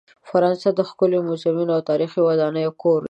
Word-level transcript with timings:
فرانسه 0.29 0.69
د 0.73 0.79
ښکلې 0.89 1.19
میوزیمونو 1.27 1.71
او 1.77 1.81
تاریخي 1.89 2.19
ودانۍ 2.27 2.63
کور 2.81 2.97
دی. 2.99 2.99